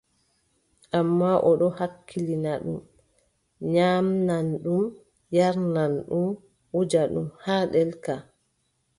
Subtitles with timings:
[0.99, 2.79] Ammaa o ɗon hakkilani ɗum,
[3.73, 4.83] nyaamna ɗum,
[5.35, 6.29] yarna ɗum,
[6.73, 8.13] wuja ɗum haa ɗelka.